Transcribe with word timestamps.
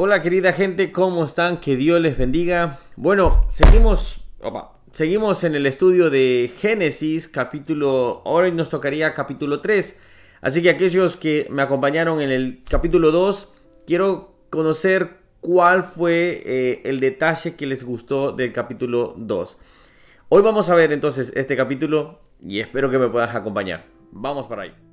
Hola 0.00 0.22
querida 0.22 0.52
gente, 0.52 0.92
¿cómo 0.92 1.24
están? 1.24 1.58
Que 1.58 1.74
Dios 1.74 2.00
les 2.00 2.16
bendiga. 2.16 2.78
Bueno, 2.94 3.44
seguimos, 3.48 4.24
seguimos 4.92 5.42
en 5.42 5.56
el 5.56 5.66
estudio 5.66 6.08
de 6.08 6.52
Génesis, 6.56 7.26
capítulo, 7.26 8.22
hoy 8.22 8.52
nos 8.52 8.68
tocaría 8.68 9.12
capítulo 9.12 9.60
3. 9.60 10.00
Así 10.40 10.62
que 10.62 10.70
aquellos 10.70 11.16
que 11.16 11.48
me 11.50 11.62
acompañaron 11.62 12.20
en 12.20 12.30
el 12.30 12.62
capítulo 12.70 13.10
2, 13.10 13.52
quiero 13.88 14.36
conocer 14.50 15.16
cuál 15.40 15.82
fue 15.82 16.44
eh, 16.46 16.80
el 16.84 17.00
detalle 17.00 17.56
que 17.56 17.66
les 17.66 17.82
gustó 17.82 18.30
del 18.30 18.52
capítulo 18.52 19.14
2. 19.16 19.58
Hoy 20.28 20.42
vamos 20.42 20.70
a 20.70 20.76
ver 20.76 20.92
entonces 20.92 21.32
este 21.34 21.56
capítulo 21.56 22.20
y 22.40 22.60
espero 22.60 22.88
que 22.88 23.00
me 23.00 23.08
puedas 23.08 23.34
acompañar. 23.34 23.86
Vamos 24.12 24.46
para 24.46 24.62
ahí. 24.62 24.87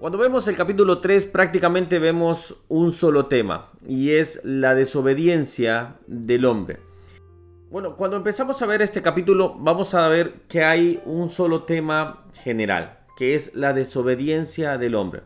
Cuando 0.00 0.16
vemos 0.16 0.48
el 0.48 0.56
capítulo 0.56 0.98
3 1.00 1.26
prácticamente 1.26 1.98
vemos 1.98 2.56
un 2.68 2.92
solo 2.92 3.26
tema 3.26 3.68
y 3.86 4.12
es 4.12 4.42
la 4.44 4.74
desobediencia 4.74 5.96
del 6.06 6.46
hombre. 6.46 6.78
Bueno, 7.70 7.96
cuando 7.96 8.16
empezamos 8.16 8.62
a 8.62 8.66
ver 8.66 8.80
este 8.80 9.02
capítulo 9.02 9.56
vamos 9.58 9.92
a 9.92 10.08
ver 10.08 10.40
que 10.48 10.64
hay 10.64 11.02
un 11.04 11.28
solo 11.28 11.64
tema 11.64 12.24
general, 12.32 13.00
que 13.18 13.34
es 13.34 13.54
la 13.54 13.74
desobediencia 13.74 14.78
del 14.78 14.94
hombre. 14.94 15.20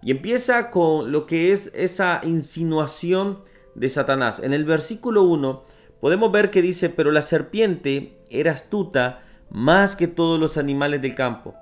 Y 0.00 0.12
empieza 0.12 0.70
con 0.70 1.10
lo 1.10 1.26
que 1.26 1.50
es 1.50 1.72
esa 1.74 2.20
insinuación 2.22 3.40
de 3.74 3.90
Satanás. 3.90 4.40
En 4.40 4.52
el 4.52 4.64
versículo 4.64 5.24
1 5.24 5.64
podemos 6.00 6.30
ver 6.30 6.52
que 6.52 6.62
dice, 6.62 6.88
pero 6.88 7.10
la 7.10 7.22
serpiente 7.22 8.20
era 8.30 8.52
astuta 8.52 9.24
más 9.50 9.96
que 9.96 10.06
todos 10.06 10.38
los 10.38 10.56
animales 10.56 11.02
del 11.02 11.16
campo 11.16 11.56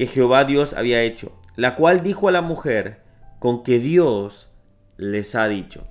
que 0.00 0.06
Jehová 0.06 0.44
Dios 0.44 0.72
había 0.72 1.02
hecho 1.02 1.39
la 1.60 1.76
cual 1.76 2.02
dijo 2.02 2.26
a 2.26 2.32
la 2.32 2.40
mujer, 2.40 3.02
con 3.38 3.62
que 3.62 3.78
Dios 3.78 4.48
les 4.96 5.34
ha 5.34 5.46
dicho. 5.46 5.86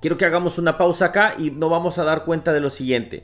Quiero 0.00 0.16
que 0.16 0.24
hagamos 0.24 0.58
una 0.58 0.78
pausa 0.78 1.06
acá 1.06 1.34
y 1.38 1.52
nos 1.52 1.70
vamos 1.70 1.98
a 1.98 2.02
dar 2.02 2.24
cuenta 2.24 2.52
de 2.52 2.58
lo 2.58 2.70
siguiente. 2.70 3.22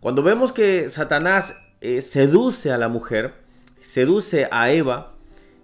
Cuando 0.00 0.22
vemos 0.22 0.52
que 0.52 0.88
Satanás 0.88 1.54
eh, 1.82 2.00
seduce 2.00 2.72
a 2.72 2.78
la 2.78 2.88
mujer, 2.88 3.34
seduce 3.82 4.48
a 4.50 4.70
Eva, 4.70 5.12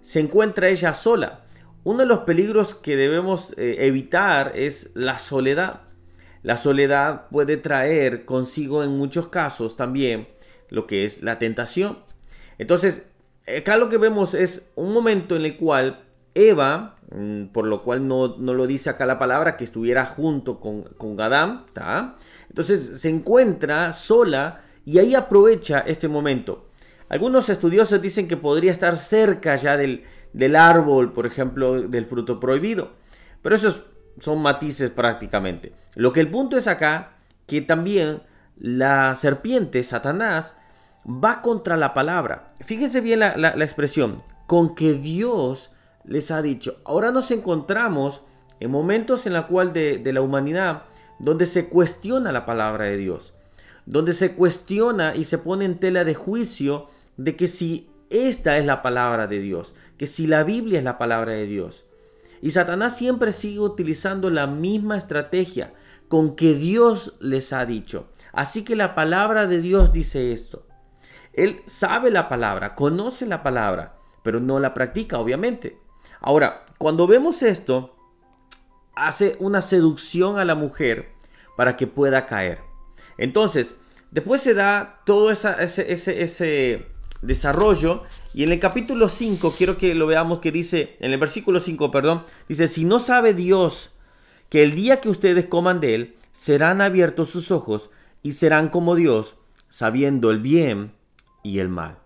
se 0.03 0.19
encuentra 0.19 0.67
ella 0.67 0.93
sola. 0.93 1.45
Uno 1.83 2.01
de 2.01 2.05
los 2.05 2.19
peligros 2.19 2.75
que 2.75 2.95
debemos 2.95 3.55
eh, 3.57 3.77
evitar 3.79 4.51
es 4.53 4.91
la 4.93 5.17
soledad. 5.17 5.81
La 6.43 6.57
soledad 6.57 7.27
puede 7.31 7.57
traer 7.57 8.25
consigo 8.25 8.83
en 8.83 8.91
muchos 8.91 9.29
casos 9.29 9.75
también 9.75 10.27
lo 10.69 10.85
que 10.85 11.05
es 11.05 11.23
la 11.23 11.39
tentación. 11.39 11.97
Entonces, 12.59 13.08
acá 13.57 13.77
lo 13.77 13.89
que 13.89 13.97
vemos 13.97 14.33
es 14.33 14.71
un 14.75 14.93
momento 14.93 15.35
en 15.35 15.45
el 15.45 15.57
cual 15.57 16.03
Eva, 16.33 16.97
mm, 17.11 17.45
por 17.47 17.65
lo 17.65 17.83
cual 17.83 18.07
no, 18.07 18.27
lo 18.37 18.67
dice 18.67 18.89
acá 18.89 19.05
la 19.05 19.19
palabra, 19.19 19.57
que 19.57 19.63
estuviera 19.63 20.05
junto 20.05 20.59
con, 20.59 20.83
con 20.83 21.19
Adán, 21.19 21.65
entonces 22.49 23.01
se 23.01 23.09
encuentra 23.09 23.93
sola 23.93 24.61
y 24.85 24.99
ahí 24.99 25.15
aprovecha 25.15 25.79
este 25.79 26.07
momento. 26.07 26.69
Algunos 27.09 27.49
estudiosos 27.49 28.01
dicen 28.01 28.27
que 28.27 28.37
podría 28.37 28.71
estar 28.71 28.97
cerca 28.97 29.55
ya 29.55 29.77
del, 29.77 30.03
del 30.33 30.55
árbol, 30.55 31.11
por 31.11 31.25
ejemplo, 31.25 31.81
del 31.81 32.05
fruto 32.05 32.39
prohibido. 32.39 32.91
Pero 33.41 33.55
esos 33.55 33.85
son 34.19 34.41
matices 34.41 34.91
prácticamente. 34.91 35.73
Lo 35.95 36.13
que 36.13 36.19
el 36.19 36.29
punto 36.29 36.57
es 36.57 36.67
acá 36.67 37.13
que 37.47 37.61
también 37.61 38.21
la 38.57 39.15
serpiente, 39.15 39.83
Satanás, 39.83 40.58
va 41.05 41.41
contra 41.41 41.77
la 41.77 41.93
palabra. 41.93 42.53
Fíjense 42.61 43.01
bien 43.01 43.19
la, 43.19 43.53
expresión, 43.63 44.23
con 44.47 44.75
que 44.75 44.93
Dios 44.93 45.71
les 46.03 46.31
ha 46.31 46.41
dicho. 46.41 46.77
Ahora 46.85 47.11
nos 47.11 47.31
encontramos 47.31 48.23
en 48.59 48.71
momentos 48.71 49.25
en 49.25 49.33
la 49.33 49.47
cual 49.47 49.73
de, 49.73 49.97
de 49.97 50.13
la 50.13 50.21
humanidad 50.21 50.83
donde 51.19 51.45
se 51.45 51.69
cuestiona 51.69 52.31
la 52.31 52.45
palabra 52.45 52.85
de 52.85 52.97
Dios, 52.97 53.33
donde 53.85 54.13
se 54.13 54.33
cuestiona 54.33 55.15
y 55.15 55.25
se 55.25 55.37
pone 55.37 55.65
en 55.65 55.79
tela 55.79 56.03
de 56.03 56.15
juicio 56.15 56.87
de 57.17 57.35
que 57.35 57.47
si 57.47 57.89
esta 58.09 58.57
es 58.57 58.65
la 58.65 58.81
palabra 58.81 59.27
de 59.27 59.39
Dios, 59.39 59.75
que 59.97 60.07
si 60.07 60.27
la 60.27 60.43
Biblia 60.43 60.79
es 60.79 60.85
la 60.85 60.97
palabra 60.97 61.33
de 61.33 61.45
Dios. 61.45 61.85
Y 62.41 62.51
Satanás 62.51 62.97
siempre 62.97 63.33
sigue 63.33 63.59
utilizando 63.59 64.29
la 64.29 64.47
misma 64.47 64.97
estrategia 64.97 65.73
con 66.07 66.35
que 66.35 66.53
Dios 66.53 67.15
les 67.19 67.51
ha 67.53 67.65
dicho. 67.65 68.07
Así 68.31 68.63
que 68.63 68.75
la 68.75 68.95
palabra 68.95 69.45
de 69.47 69.61
Dios 69.61 69.91
dice 69.91 70.31
esto. 70.31 70.65
Él 71.33 71.61
sabe 71.67 72.11
la 72.11 72.29
palabra, 72.29 72.75
conoce 72.75 73.25
la 73.25 73.43
palabra, 73.43 73.95
pero 74.23 74.39
no 74.39 74.59
la 74.59 74.73
practica, 74.73 75.19
obviamente. 75.19 75.77
Ahora, 76.21 76.65
cuando 76.77 77.07
vemos 77.07 77.43
esto, 77.43 77.95
hace 78.95 79.35
una 79.39 79.61
seducción 79.61 80.37
a 80.37 80.45
la 80.45 80.55
mujer 80.55 81.09
para 81.55 81.77
que 81.77 81.87
pueda 81.87 82.25
caer. 82.25 82.59
Entonces, 83.17 83.75
después 84.11 84.41
se 84.41 84.53
da 84.53 85.01
todo 85.05 85.31
ese, 85.31 85.91
ese, 85.91 86.87
desarrollo 87.21 88.03
y 88.33 88.43
en 88.43 88.51
el 88.53 88.59
capítulo 88.59 89.09
5, 89.09 89.53
quiero 89.57 89.77
que 89.77 89.93
lo 89.93 90.07
veamos 90.07 90.39
que 90.39 90.53
dice, 90.53 90.95
en 90.99 91.11
el 91.11 91.19
versículo 91.19 91.59
5, 91.59 91.91
perdón, 91.91 92.23
dice, 92.47 92.69
si 92.69 92.85
no 92.85 92.99
sabe 92.99 93.33
Dios 93.33 93.93
que 94.49 94.63
el 94.63 94.73
día 94.73 95.01
que 95.01 95.09
ustedes 95.09 95.45
coman 95.45 95.81
de 95.81 95.95
él, 95.95 96.15
serán 96.31 96.81
abiertos 96.81 97.29
sus 97.29 97.51
ojos 97.51 97.91
y 98.23 98.33
serán 98.33 98.69
como 98.69 98.95
Dios, 98.95 99.35
sabiendo 99.67 100.31
el 100.31 100.39
bien 100.39 100.93
y 101.49 101.59
el 101.59 101.69
mal. 101.69 101.97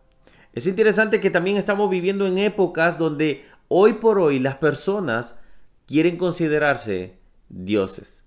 Es 0.53 0.67
interesante 0.67 1.19
que 1.19 1.29
también 1.29 1.57
estamos 1.57 1.89
viviendo 1.89 2.25
en 2.25 2.37
épocas 2.37 2.97
donde 2.97 3.43
hoy 3.67 3.93
por 3.93 4.19
hoy 4.19 4.39
las 4.39 4.55
personas 4.55 5.39
quieren 5.85 6.15
considerarse 6.17 7.17
dioses. 7.49 8.23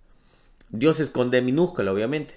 Dioses 0.68 1.08
con 1.08 1.30
D 1.30 1.40
minúscula, 1.40 1.92
obviamente. 1.92 2.34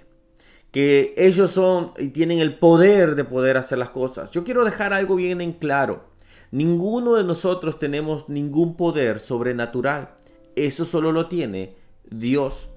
Que 0.71 1.13
ellos 1.17 1.51
son 1.51 1.93
y 1.97 2.09
tienen 2.09 2.39
el 2.39 2.57
poder 2.57 3.15
de 3.15 3.25
poder 3.25 3.57
hacer 3.57 3.79
las 3.79 3.89
cosas. 3.89 4.31
Yo 4.31 4.43
quiero 4.43 4.63
dejar 4.63 4.93
algo 4.93 5.15
bien 5.15 5.41
en 5.41 5.53
claro. 5.53 6.05
Ninguno 6.51 7.15
de 7.15 7.23
nosotros 7.23 7.79
tenemos 7.79 8.29
ningún 8.29 8.77
poder 8.77 9.19
sobrenatural. 9.19 10.11
Eso 10.55 10.85
solo 10.85 11.11
lo 11.11 11.27
tiene 11.27 11.75
Dios. 12.09 12.69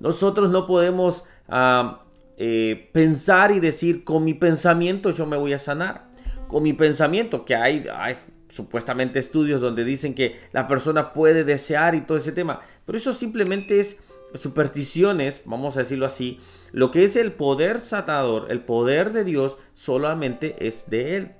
Nosotros 0.00 0.50
no 0.50 0.66
podemos 0.66 1.24
ah, 1.48 2.02
eh, 2.42 2.88
pensar 2.94 3.52
y 3.52 3.60
decir, 3.60 4.02
con 4.02 4.24
mi 4.24 4.32
pensamiento 4.32 5.10
yo 5.10 5.26
me 5.26 5.36
voy 5.36 5.52
a 5.52 5.58
sanar. 5.58 6.08
Con 6.48 6.62
mi 6.62 6.72
pensamiento, 6.72 7.44
que 7.44 7.54
hay, 7.54 7.86
hay 7.94 8.16
supuestamente 8.48 9.18
estudios 9.18 9.60
donde 9.60 9.84
dicen 9.84 10.14
que 10.14 10.40
la 10.52 10.66
persona 10.66 11.12
puede 11.12 11.44
desear 11.44 11.94
y 11.94 12.00
todo 12.00 12.16
ese 12.16 12.32
tema. 12.32 12.62
Pero 12.86 12.96
eso 12.96 13.12
simplemente 13.12 13.78
es 13.78 14.02
supersticiones, 14.36 15.42
vamos 15.44 15.76
a 15.76 15.80
decirlo 15.80 16.06
así. 16.06 16.40
Lo 16.72 16.90
que 16.90 17.04
es 17.04 17.14
el 17.16 17.32
poder 17.32 17.78
satador, 17.78 18.50
el 18.50 18.64
poder 18.64 19.12
de 19.12 19.24
Dios, 19.24 19.58
solamente 19.74 20.66
es 20.66 20.88
de 20.88 21.16
Él. 21.18 21.32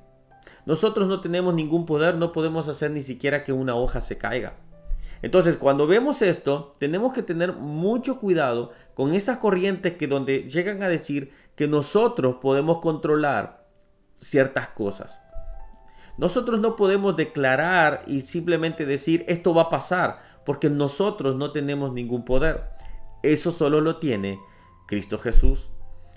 Nosotros 0.66 1.08
no 1.08 1.22
tenemos 1.22 1.54
ningún 1.54 1.86
poder, 1.86 2.16
no 2.16 2.30
podemos 2.30 2.68
hacer 2.68 2.90
ni 2.90 3.02
siquiera 3.02 3.42
que 3.42 3.54
una 3.54 3.74
hoja 3.74 4.02
se 4.02 4.18
caiga. 4.18 4.52
Entonces, 5.22 5.56
cuando 5.56 5.86
vemos 5.86 6.22
esto, 6.22 6.76
tenemos 6.78 7.12
que 7.12 7.22
tener 7.22 7.52
mucho 7.52 8.18
cuidado 8.18 8.72
con 8.94 9.14
esas 9.14 9.38
corrientes 9.38 9.96
que 9.96 10.06
donde 10.06 10.48
llegan 10.48 10.82
a 10.82 10.88
decir 10.88 11.30
que 11.56 11.68
nosotros 11.68 12.36
podemos 12.40 12.80
controlar 12.80 13.66
ciertas 14.18 14.68
cosas. 14.68 15.20
Nosotros 16.16 16.60
no 16.60 16.76
podemos 16.76 17.16
declarar 17.16 18.02
y 18.06 18.22
simplemente 18.22 18.86
decir 18.86 19.24
esto 19.28 19.54
va 19.54 19.62
a 19.62 19.70
pasar, 19.70 20.20
porque 20.44 20.70
nosotros 20.70 21.36
no 21.36 21.52
tenemos 21.52 21.92
ningún 21.92 22.24
poder. 22.24 22.64
Eso 23.22 23.52
solo 23.52 23.80
lo 23.80 23.96
tiene 23.96 24.38
Cristo 24.86 25.18
Jesús. 25.18 25.70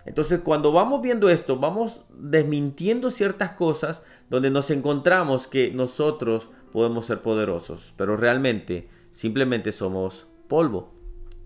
Entonces, 0.05 0.41
cuando 0.41 0.72
vamos 0.72 1.01
viendo 1.01 1.29
esto, 1.29 1.57
vamos 1.57 2.03
desmintiendo 2.09 3.11
ciertas 3.11 3.51
cosas 3.51 4.03
donde 4.29 4.49
nos 4.49 4.69
encontramos 4.69 5.47
que 5.47 5.72
nosotros 5.72 6.49
podemos 6.73 7.06
ser 7.06 7.22
poderosos, 7.22 7.94
pero 7.95 8.17
realmente 8.17 8.90
simplemente 9.11 9.72
somos 9.72 10.28
polvo. 10.49 10.91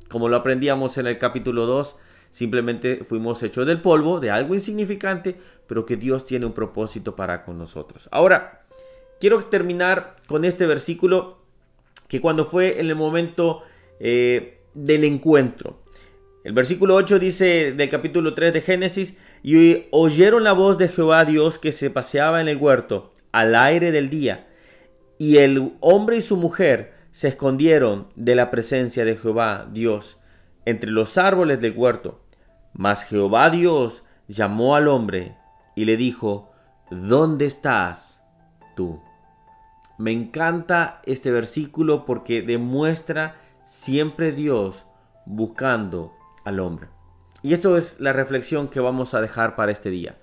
Como 0.09 0.29
lo 0.29 0.37
aprendíamos 0.37 0.97
en 0.97 1.05
el 1.05 1.19
capítulo 1.19 1.65
2, 1.65 1.97
simplemente 2.31 3.03
fuimos 3.03 3.43
hechos 3.43 3.67
del 3.67 3.81
polvo, 3.81 4.21
de 4.21 4.31
algo 4.31 4.55
insignificante, 4.55 5.35
pero 5.67 5.85
que 5.85 5.97
Dios 5.97 6.25
tiene 6.25 6.45
un 6.45 6.53
propósito 6.53 7.15
para 7.15 7.43
con 7.43 7.57
nosotros. 7.57 8.07
Ahora, 8.11 8.65
quiero 9.19 9.43
terminar 9.45 10.15
con 10.27 10.45
este 10.45 10.65
versículo 10.65 11.39
que 12.07 12.21
cuando 12.21 12.45
fue 12.45 12.79
en 12.79 12.87
el 12.87 12.95
momento 12.95 13.63
eh, 13.99 14.61
del 14.73 15.03
encuentro. 15.03 15.83
El 16.45 16.53
versículo 16.53 16.95
8 16.95 17.19
dice 17.19 17.73
del 17.73 17.89
capítulo 17.89 18.33
3 18.33 18.53
de 18.53 18.61
Génesis, 18.61 19.17
y 19.43 19.85
oyeron 19.91 20.45
la 20.45 20.53
voz 20.53 20.77
de 20.77 20.87
Jehová 20.87 21.25
Dios 21.25 21.59
que 21.59 21.73
se 21.73 21.89
paseaba 21.89 22.39
en 22.39 22.47
el 22.47 22.57
huerto 22.57 23.11
al 23.33 23.55
aire 23.55 23.91
del 23.91 24.09
día, 24.09 24.46
y 25.17 25.37
el 25.37 25.73
hombre 25.79 26.17
y 26.17 26.21
su 26.21 26.37
mujer 26.37 26.93
se 27.11 27.29
escondieron 27.29 28.09
de 28.15 28.35
la 28.35 28.51
presencia 28.51 29.03
de 29.03 29.15
Jehová 29.15 29.67
Dios 29.71 30.19
entre 30.65 30.91
los 30.91 31.17
árboles 31.17 31.59
del 31.61 31.75
huerto. 31.75 32.23
Mas 32.73 33.03
Jehová 33.03 33.49
Dios 33.49 34.03
llamó 34.27 34.75
al 34.75 34.87
hombre 34.87 35.35
y 35.75 35.85
le 35.85 35.97
dijo, 35.97 36.51
¿dónde 36.91 37.45
estás 37.45 38.23
tú? 38.75 39.01
Me 39.97 40.11
encanta 40.11 41.01
este 41.05 41.31
versículo 41.31 42.05
porque 42.05 42.43
demuestra 42.43 43.41
siempre 43.63 44.31
Dios 44.31 44.85
buscando 45.25 46.13
al 46.45 46.59
hombre. 46.59 46.89
Y 47.41 47.53
esto 47.53 47.77
es 47.77 47.99
la 47.99 48.13
reflexión 48.13 48.67
que 48.67 48.79
vamos 48.79 49.13
a 49.13 49.21
dejar 49.21 49.55
para 49.55 49.71
este 49.71 49.89
día. 49.89 50.17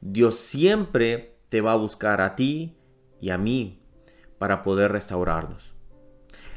Dios 0.00 0.36
siempre 0.38 1.36
te 1.48 1.60
va 1.60 1.72
a 1.72 1.76
buscar 1.76 2.20
a 2.20 2.34
ti 2.34 2.76
y 3.20 3.30
a 3.30 3.38
mí 3.38 3.81
para 4.42 4.64
poder 4.64 4.90
restaurarnos. 4.90 5.72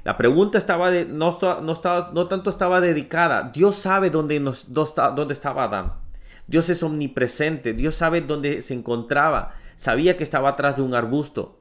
La 0.03 0.17
pregunta 0.17 0.57
estaba 0.57 0.89
de, 0.89 1.05
no, 1.05 1.37
no, 1.61 1.71
estaba, 1.71 2.09
no 2.15 2.27
tanto 2.27 2.49
estaba 2.49 2.81
dedicada. 2.81 3.51
Dios 3.53 3.75
sabe 3.75 4.09
dónde, 4.09 4.39
dónde 4.39 5.33
estaba 5.35 5.65
Adán. 5.65 5.93
Dios 6.47 6.67
es 6.69 6.81
omnipresente. 6.81 7.73
Dios 7.73 7.93
sabe 7.93 8.21
dónde 8.21 8.63
se 8.63 8.73
encontraba. 8.73 9.53
Sabía 9.75 10.17
que 10.17 10.23
estaba 10.23 10.49
atrás 10.49 10.77
de 10.77 10.81
un 10.81 10.95
arbusto. 10.95 11.59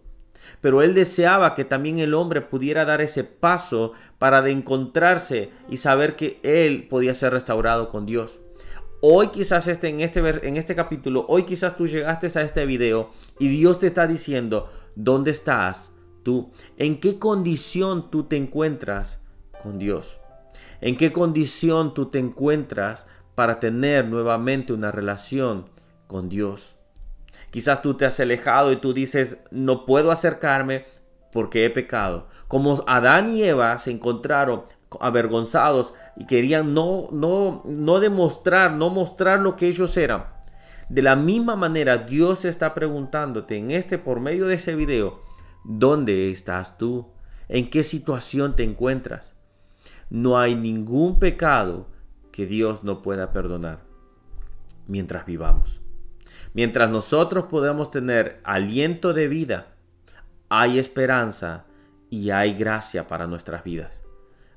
Pero 0.63 0.81
él 0.81 0.95
deseaba 0.95 1.55
que 1.55 1.67
también 1.67 1.99
el 1.99 2.15
hombre 2.15 2.41
pudiera 2.41 2.87
dar 2.87 3.03
ese 3.03 3.23
paso 3.25 3.93
para 4.19 4.41
de 4.41 4.51
encontrarse 4.51 5.51
y 5.69 5.77
saber 5.77 6.17
que 6.17 6.41
él 6.43 6.87
podía 6.89 7.15
ser 7.15 7.35
restaurado 7.35 7.91
con 7.91 8.07
Dios. 8.07 8.41
Hoy 9.03 9.29
quizás 9.29 9.67
este, 9.67 9.91
en, 9.91 10.01
este, 10.01 10.21
en 10.49 10.57
este 10.57 10.75
capítulo, 10.75 11.27
hoy 11.29 11.43
quizás 11.43 11.77
tú 11.77 11.87
llegaste 11.87 12.39
a 12.39 12.43
este 12.43 12.65
video 12.65 13.11
y 13.39 13.49
Dios 13.49 13.79
te 13.79 13.89
está 13.89 14.07
diciendo, 14.07 14.71
¿dónde 14.97 15.31
estás 15.31 15.94
tú? 16.25 16.51
¿En 16.77 16.99
qué 17.01 17.19
condición 17.19 18.11
tú 18.11 18.25
te 18.25 18.37
encuentras 18.37 19.23
con 19.63 19.79
Dios? 19.79 20.19
¿En 20.81 20.97
qué 20.97 21.13
condición 21.13 21.95
tú 21.95 22.07
te 22.07 22.19
encuentras 22.19 23.07
para 23.35 23.61
tener 23.61 24.07
nuevamente 24.07 24.73
una 24.73 24.91
relación 24.91 25.67
con 26.09 26.29
Dios? 26.29 26.75
Quizás 27.51 27.83
tú 27.83 27.95
te 27.95 28.07
has 28.07 28.19
alejado 28.19 28.73
y 28.73 28.77
tú 28.77 28.93
dices, 28.93 29.45
no 29.51 29.87
puedo 29.87 30.11
acercarme 30.11 30.87
porque 31.33 31.65
he 31.65 31.71
pecado. 31.71 32.29
Como 32.49 32.85
Adán 32.87 33.35
y 33.35 33.43
Eva 33.43 33.79
se 33.79 33.91
encontraron 33.91 34.65
avergonzados 35.01 35.95
y 36.17 36.27
querían 36.27 36.75
no, 36.75 37.09
no, 37.13 37.63
no 37.65 38.01
demostrar, 38.01 38.73
no 38.73 38.91
mostrar 38.91 39.41
lo 39.41 39.57
que 39.57 39.69
ellos 39.69 39.97
eran. 39.97 40.27
De 40.89 41.03
la 41.03 41.17
misma 41.17 41.57
manera, 41.57 41.99
Dios 41.99 42.45
está 42.45 42.75
preguntándote 42.75 43.57
en 43.57 43.71
este, 43.71 43.99
por 43.99 44.21
medio 44.21 44.47
de 44.47 44.55
ese 44.55 44.75
video, 44.75 45.23
¿dónde 45.65 46.31
estás 46.31 46.79
tú? 46.79 47.13
¿En 47.49 47.71
qué 47.71 47.85
situación 47.85 48.57
te 48.57 48.63
encuentras? 48.63 49.35
No 50.11 50.39
hay 50.39 50.55
ningún 50.55 51.19
pecado 51.19 51.89
que 52.31 52.47
Dios 52.47 52.85
no 52.85 53.03
pueda 53.03 53.33
perdonar 53.33 53.81
mientras 54.87 55.27
vivamos. 55.27 55.81
Mientras 56.53 56.91
nosotros 56.91 57.45
podamos 57.45 57.91
tener 57.91 58.41
aliento 58.45 59.13
de 59.13 59.29
vida, 59.29 59.75
hay 60.49 60.79
esperanza 60.79 61.65
y 62.11 62.31
hay 62.31 62.55
gracia 62.55 63.09
para 63.09 63.27
nuestras 63.27 63.65
vidas. 63.65 64.05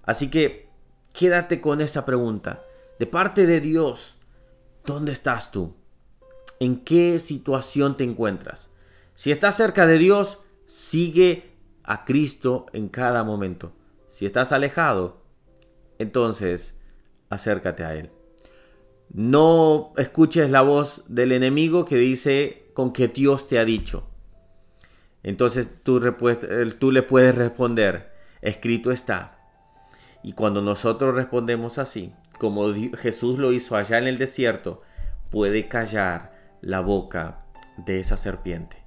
Así 0.04 0.30
que 0.30 0.70
quédate 1.14 1.60
con 1.60 1.82
esta 1.82 2.06
pregunta. 2.06 2.62
De 3.00 3.08
parte 3.08 3.46
de 3.46 3.60
Dios, 3.60 4.16
¿dónde 4.86 5.12
estás 5.12 5.52
tú? 5.52 5.76
¿En 6.60 6.84
qué 6.84 7.20
situación 7.20 7.98
te 7.98 8.04
encuentras? 8.04 8.72
Si 9.16 9.32
estás 9.32 9.56
cerca 9.56 9.88
de 9.88 9.98
Dios, 9.98 10.40
sigue 10.68 11.52
a 11.84 12.06
Cristo 12.06 12.68
en 12.74 12.90
cada 12.90 13.24
momento. 13.24 13.74
Si 14.10 14.26
estás 14.26 14.52
alejado, 14.52 15.22
entonces 15.98 16.80
acércate 17.30 17.84
a 17.84 17.96
Él. 17.96 18.12
No 19.10 19.94
escuches 19.98 20.50
la 20.50 20.62
voz 20.62 21.04
del 21.08 21.32
enemigo 21.32 21.86
que 21.86 21.96
dice 21.96 22.70
con 22.74 22.92
que 22.92 23.08
Dios 23.08 23.48
te 23.48 23.58
ha 23.58 23.66
dicho. 23.66 24.04
Entonces 25.24 25.70
tú, 25.84 26.00
le 26.00 26.12
puedes 26.12 27.36
responder, 27.36 28.14
escrito 28.42 28.92
está. 28.92 29.40
Y 30.24 30.34
cuando 30.34 30.62
nosotros 30.62 31.16
respondemos 31.16 31.78
así, 31.78 32.14
como 32.38 32.74
Jesús 32.96 33.40
lo 33.40 33.52
hizo 33.52 33.76
allá 33.76 33.98
en 33.98 34.08
el 34.08 34.18
desierto, 34.18 34.82
puede 35.32 35.68
callar 35.68 36.34
la 36.62 36.82
boca 36.82 37.46
de 37.78 38.00
esa 38.00 38.18
serpiente. 38.18 38.78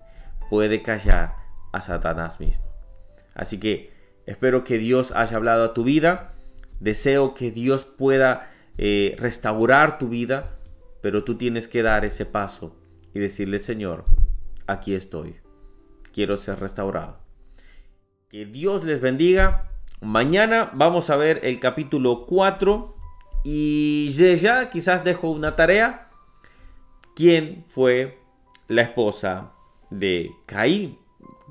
Puede 0.49 0.83
callar 0.83 1.40
a 1.73 1.81
Satanás 1.81 2.41
mismo. 2.41 2.65
Así 3.35 3.59
que 3.61 3.93
espero 4.27 4.65
que 4.65 4.79
Dios 4.79 5.13
haya 5.13 5.37
hablado 5.37 5.65
a 5.65 5.73
tu 5.73 5.85
vida. 5.85 6.35
Deseo 6.81 7.35
que 7.35 7.51
Dios 7.51 7.85
pueda 7.85 8.51
eh, 8.79 9.17
restaurar 9.19 9.99
tu 9.99 10.09
vida, 10.09 10.59
pero 11.03 11.25
tú 11.25 11.37
tienes 11.37 11.69
que 11.69 11.83
dar 11.83 12.05
ese 12.05 12.27
paso 12.27 12.77
y 13.13 13.21
decirle, 13.21 13.59
Señor, 13.59 14.05
aquí 14.67 14.95
estoy, 14.95 15.37
quiero 16.13 16.37
ser 16.37 16.61
restaurado. 16.61 17.19
Que 18.29 18.47
Dios 18.47 18.85
les 18.85 19.01
bendiga. 19.01 19.71
Mañana 20.01 20.71
vamos 20.73 21.11
a 21.11 21.17
ver 21.17 21.41
el 21.43 21.61
capítulo 21.61 22.25
4 22.27 22.97
y 23.45 24.11
ya 24.11 24.71
quizás 24.71 25.05
dejo 25.05 25.31
una 25.31 25.57
tarea. 25.57 26.09
¿Quién 27.15 27.67
fue 27.71 28.19
la 28.69 28.83
esposa 28.83 29.53
de 29.91 30.31
Caín? 30.47 30.99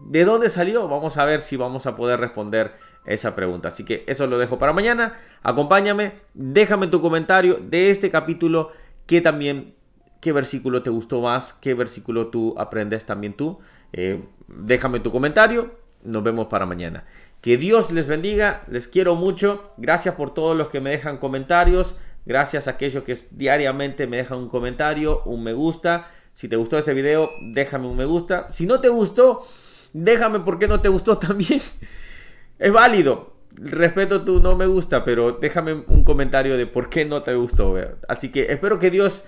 ¿De 0.07 0.25
dónde 0.25 0.49
salió? 0.49 0.87
Vamos 0.87 1.17
a 1.17 1.25
ver 1.25 1.41
si 1.41 1.57
vamos 1.57 1.85
a 1.85 1.95
poder 1.95 2.19
responder 2.19 2.73
esa 3.05 3.35
pregunta. 3.35 3.69
Así 3.69 3.85
que 3.85 4.03
eso 4.07 4.27
lo 4.27 4.37
dejo 4.37 4.59
para 4.59 4.73
mañana. 4.73 5.17
Acompáñame, 5.43 6.13
déjame 6.33 6.87
tu 6.87 7.01
comentario 7.01 7.59
de 7.61 7.89
este 7.89 8.09
capítulo 8.09 8.71
que 9.05 9.21
también 9.21 9.75
qué 10.21 10.31
versículo 10.31 10.83
te 10.83 10.89
gustó 10.89 11.21
más, 11.21 11.53
qué 11.53 11.73
versículo 11.73 12.27
tú 12.27 12.55
aprendes 12.57 13.05
también 13.05 13.33
tú. 13.33 13.59
Eh, 13.93 14.23
déjame 14.47 14.99
tu 14.99 15.11
comentario. 15.11 15.71
Nos 16.03 16.23
vemos 16.23 16.47
para 16.47 16.65
mañana. 16.65 17.05
Que 17.41 17.57
Dios 17.57 17.91
les 17.91 18.07
bendiga, 18.07 18.63
les 18.69 18.87
quiero 18.87 19.15
mucho. 19.15 19.73
Gracias 19.77 20.15
por 20.15 20.33
todos 20.33 20.55
los 20.55 20.69
que 20.69 20.79
me 20.79 20.91
dejan 20.91 21.17
comentarios. 21.17 21.95
Gracias 22.25 22.67
a 22.67 22.71
aquellos 22.71 23.03
que 23.03 23.17
diariamente 23.31 24.07
me 24.07 24.17
dejan 24.17 24.37
un 24.37 24.49
comentario, 24.49 25.23
un 25.25 25.43
me 25.43 25.53
gusta. 25.53 26.09
Si 26.33 26.47
te 26.47 26.55
gustó 26.55 26.77
este 26.77 26.93
video, 26.93 27.29
déjame 27.53 27.87
un 27.87 27.97
me 27.97 28.05
gusta. 28.05 28.51
Si 28.51 28.65
no 28.65 28.79
te 28.81 28.89
gustó, 28.89 29.47
déjame 29.93 30.39
por 30.39 30.59
qué 30.59 30.67
no 30.67 30.81
te 30.81 30.89
gustó 30.89 31.17
también. 31.19 31.61
Es 32.57 32.71
válido. 32.71 33.33
Respeto 33.55 34.23
tu 34.23 34.41
no 34.41 34.55
me 34.55 34.67
gusta, 34.67 35.03
pero 35.03 35.33
déjame 35.33 35.73
un 35.87 36.03
comentario 36.03 36.55
de 36.57 36.65
por 36.65 36.89
qué 36.89 37.03
no 37.03 37.23
te 37.23 37.35
gustó. 37.35 37.75
Así 38.07 38.31
que 38.31 38.51
espero 38.51 38.79
que 38.79 38.89
Dios 38.89 39.27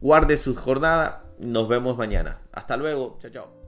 guarde 0.00 0.36
su 0.36 0.56
jornada. 0.56 1.24
Nos 1.38 1.68
vemos 1.68 1.96
mañana. 1.96 2.40
Hasta 2.52 2.76
luego. 2.76 3.18
Chao, 3.20 3.30
chao. 3.30 3.63